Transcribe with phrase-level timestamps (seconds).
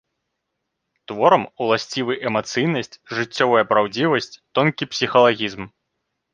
[1.11, 5.63] Творам уласцівы эмацыйнасць, жыццёвая праўдзівасць, тонкі псіхалагізм.